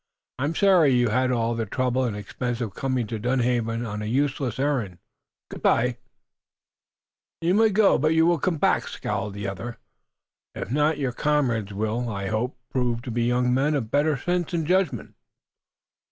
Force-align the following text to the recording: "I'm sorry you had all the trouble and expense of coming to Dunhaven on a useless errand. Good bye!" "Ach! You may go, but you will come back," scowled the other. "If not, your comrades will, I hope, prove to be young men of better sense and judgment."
"I'm 0.39 0.55
sorry 0.55 0.95
you 0.95 1.09
had 1.09 1.31
all 1.31 1.53
the 1.53 1.67
trouble 1.67 2.05
and 2.05 2.15
expense 2.15 2.59
of 2.59 2.73
coming 2.73 3.05
to 3.05 3.19
Dunhaven 3.19 3.85
on 3.85 4.01
a 4.01 4.05
useless 4.07 4.57
errand. 4.57 4.97
Good 5.51 5.61
bye!" 5.61 5.89
"Ach! 5.89 5.97
You 7.41 7.53
may 7.53 7.69
go, 7.69 7.99
but 7.99 8.15
you 8.15 8.25
will 8.25 8.39
come 8.39 8.57
back," 8.57 8.87
scowled 8.87 9.35
the 9.35 9.47
other. 9.47 9.77
"If 10.55 10.71
not, 10.71 10.97
your 10.97 11.11
comrades 11.11 11.71
will, 11.71 12.09
I 12.09 12.29
hope, 12.29 12.57
prove 12.71 13.03
to 13.03 13.11
be 13.11 13.25
young 13.25 13.53
men 13.53 13.75
of 13.75 13.91
better 13.91 14.17
sense 14.17 14.53
and 14.55 14.65
judgment." 14.65 15.13